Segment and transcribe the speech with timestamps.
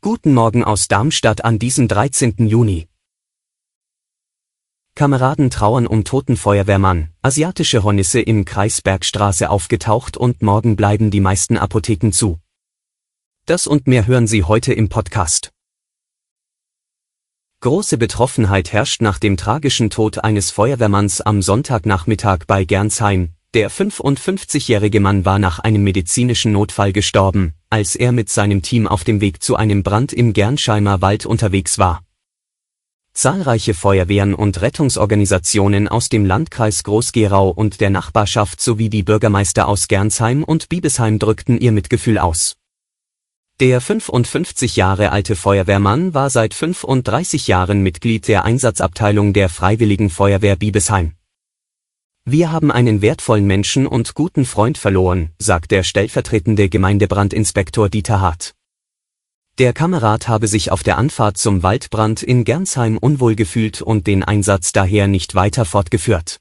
[0.00, 2.46] Guten Morgen aus Darmstadt an diesem 13.
[2.46, 2.86] Juni.
[4.94, 11.18] Kameraden trauern um toten Feuerwehrmann, asiatische Hornisse im Kreis Bergstraße aufgetaucht und morgen bleiben die
[11.18, 12.38] meisten Apotheken zu.
[13.46, 15.50] Das und mehr hören Sie heute im Podcast.
[17.62, 23.34] Große Betroffenheit herrscht nach dem tragischen Tod eines Feuerwehrmanns am Sonntagnachmittag bei Gernsheim.
[23.54, 29.04] Der 55-jährige Mann war nach einem medizinischen Notfall gestorben, als er mit seinem Team auf
[29.04, 32.02] dem Weg zu einem Brand im Gernsheimer Wald unterwegs war.
[33.12, 39.88] Zahlreiche Feuerwehren und Rettungsorganisationen aus dem Landkreis Groß-Gerau und der Nachbarschaft sowie die Bürgermeister aus
[39.88, 42.56] Gernsheim und Biebesheim drückten ihr Mitgefühl aus.
[43.60, 50.56] Der 55 Jahre alte Feuerwehrmann war seit 35 Jahren Mitglied der Einsatzabteilung der Freiwilligen Feuerwehr
[50.56, 51.12] Biebesheim.
[52.32, 58.54] Wir haben einen wertvollen Menschen und guten Freund verloren, sagt der stellvertretende Gemeindebrandinspektor Dieter Hart.
[59.58, 64.22] Der Kamerad habe sich auf der Anfahrt zum Waldbrand in Gernsheim unwohl gefühlt und den
[64.22, 66.40] Einsatz daher nicht weiter fortgeführt.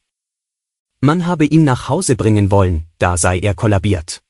[1.02, 4.22] Man habe ihn nach Hause bringen wollen, da sei er kollabiert.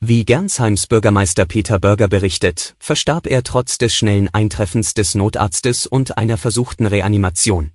[0.00, 6.18] Wie Gernsheims Bürgermeister Peter Bürger berichtet, verstarb er trotz des schnellen Eintreffens des Notarztes und
[6.18, 7.70] einer versuchten Reanimation.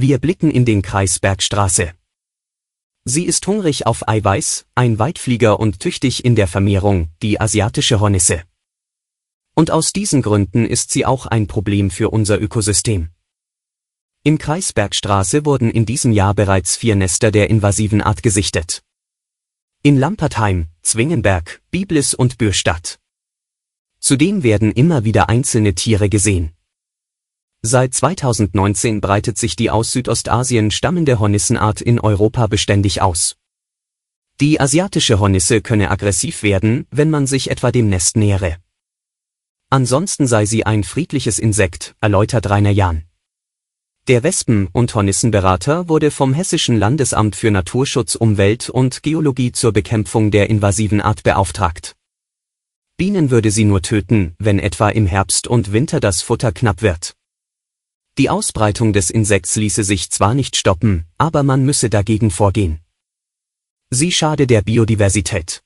[0.00, 1.92] Wir blicken in den Kreis Bergstraße.
[3.04, 8.44] Sie ist hungrig auf Eiweiß, ein Weitflieger und tüchtig in der Vermehrung, die asiatische Hornisse.
[9.56, 13.08] Und aus diesen Gründen ist sie auch ein Problem für unser Ökosystem.
[14.22, 18.84] Im Kreis Bergstraße wurden in diesem Jahr bereits vier Nester der invasiven Art gesichtet.
[19.82, 23.00] In Lampertheim, Zwingenberg, Biblis und Bürstadt.
[23.98, 26.52] Zudem werden immer wieder einzelne Tiere gesehen.
[27.70, 33.36] Seit 2019 breitet sich die aus Südostasien stammende Hornissenart in Europa beständig aus.
[34.40, 38.56] Die asiatische Hornisse könne aggressiv werden, wenn man sich etwa dem Nest nähere.
[39.68, 43.04] Ansonsten sei sie ein friedliches Insekt, erläutert Rainer Jahn.
[44.06, 50.30] Der Wespen- und Hornissenberater wurde vom Hessischen Landesamt für Naturschutz, Umwelt und Geologie zur Bekämpfung
[50.30, 51.96] der invasiven Art beauftragt.
[52.96, 57.17] Bienen würde sie nur töten, wenn etwa im Herbst und Winter das Futter knapp wird.
[58.18, 62.80] Die Ausbreitung des Insekts ließe sich zwar nicht stoppen, aber man müsse dagegen vorgehen.
[63.90, 65.62] Sie schade der Biodiversität.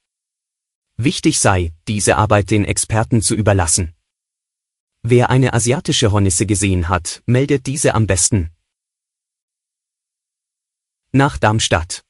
[0.98, 3.94] Wichtig sei, diese Arbeit den Experten zu überlassen.
[5.02, 8.50] Wer eine asiatische Hornisse gesehen hat, meldet diese am besten.
[11.10, 12.04] Nach Darmstadt.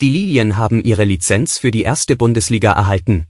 [0.00, 3.28] Die Lilien haben ihre Lizenz für die erste Bundesliga erhalten.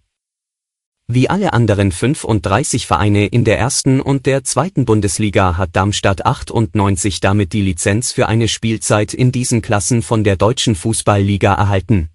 [1.09, 7.21] Wie alle anderen 35 Vereine in der ersten und der zweiten Bundesliga hat Darmstadt 98
[7.21, 12.11] damit die Lizenz für eine Spielzeit in diesen Klassen von der Deutschen Fußballliga erhalten.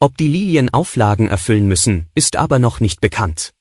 [0.00, 3.52] Ob die Lilien Auflagen erfüllen müssen, ist aber noch nicht bekannt.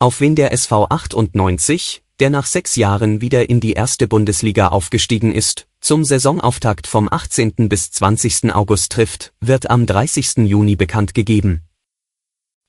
[0.00, 5.32] Auf wen der SV 98, der nach sechs Jahren wieder in die erste Bundesliga aufgestiegen
[5.32, 7.68] ist, zum Saisonauftakt vom 18.
[7.68, 8.52] bis 20.
[8.52, 10.38] August trifft, wird am 30.
[10.38, 11.62] Juni bekannt gegeben.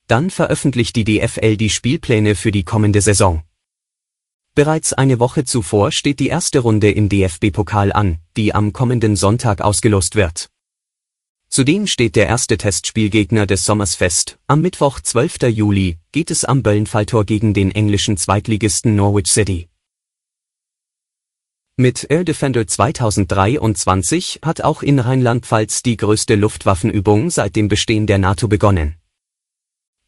[0.06, 3.42] Dann veröffentlicht die DFL die Spielpläne für die kommende Saison.
[4.54, 9.62] Bereits eine Woche zuvor steht die erste Runde im DFB-Pokal an, die am kommenden Sonntag
[9.62, 10.50] ausgelost wird.
[11.48, 14.38] Zudem steht der erste Testspielgegner des Sommers fest.
[14.46, 15.42] Am Mittwoch, 12.
[15.48, 19.68] Juli, geht es am Böllenfalltor gegen den englischen Zweitligisten Norwich City.
[21.76, 28.18] Mit Air Defender 2023 hat auch in Rheinland-Pfalz die größte Luftwaffenübung seit dem Bestehen der
[28.18, 28.96] NATO begonnen.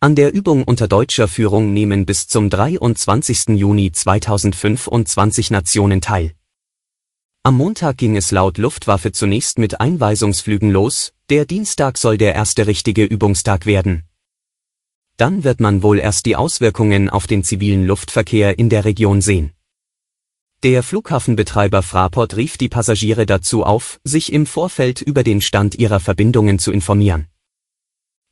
[0.05, 3.57] An der Übung unter deutscher Führung nehmen bis zum 23.
[3.57, 6.33] Juni 2025 Nationen teil.
[7.43, 12.67] Am Montag ging es laut Luftwaffe zunächst mit Einweisungsflügen los, der Dienstag soll der erste
[12.67, 14.05] richtige Übungstag werden.
[15.17, 19.55] Dann wird man wohl erst die Auswirkungen auf den zivilen Luftverkehr in der Region sehen.
[20.65, 25.99] Der Flughafenbetreiber Fraport rief die Passagiere dazu auf, sich im Vorfeld über den Stand ihrer
[25.99, 27.27] Verbindungen zu informieren.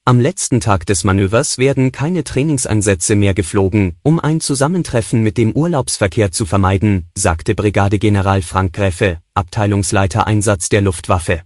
[0.04, 5.52] Am letzten Tag des Manövers werden keine Trainingseinsätze mehr geflogen, um ein Zusammentreffen mit dem
[5.52, 11.44] Urlaubsverkehr zu vermeiden, sagte Brigadegeneral Frank Gräfe, Abteilungsleiter Einsatz der Luftwaffe.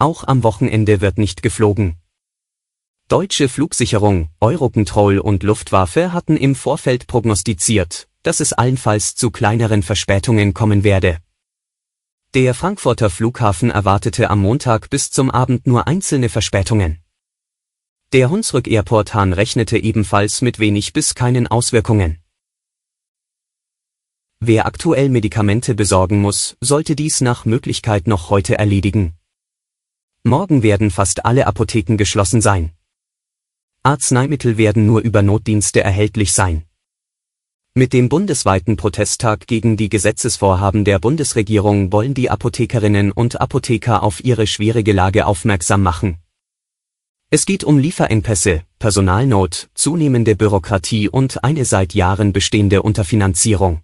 [0.00, 1.94] Auch am Wochenende wird nicht geflogen.
[3.06, 10.52] Deutsche Flugsicherung, Eurocontrol und Luftwaffe hatten im Vorfeld prognostiziert, dass es allenfalls zu kleineren Verspätungen
[10.52, 11.18] kommen werde.
[12.34, 17.05] Der Frankfurter Flughafen erwartete am Montag bis zum Abend nur einzelne Verspätungen.
[18.12, 22.18] Der Hunsrück Airport Hahn rechnete ebenfalls mit wenig bis keinen Auswirkungen.
[24.38, 29.14] Wer aktuell Medikamente besorgen muss, sollte dies nach Möglichkeit noch heute erledigen.
[30.22, 32.70] Morgen werden fast alle Apotheken geschlossen sein.
[33.82, 36.64] Arzneimittel werden nur über Notdienste erhältlich sein.
[37.74, 44.22] Mit dem bundesweiten Protesttag gegen die Gesetzesvorhaben der Bundesregierung wollen die Apothekerinnen und Apotheker auf
[44.22, 46.18] ihre schwierige Lage aufmerksam machen.
[47.36, 53.82] Es geht um Lieferengpässe, Personalnot, zunehmende Bürokratie und eine seit Jahren bestehende Unterfinanzierung.